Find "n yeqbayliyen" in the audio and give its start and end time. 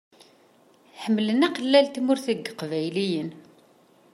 2.31-3.29